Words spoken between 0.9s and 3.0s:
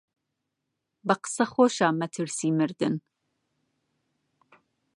بە قسە خۆشە مەترسیی مردن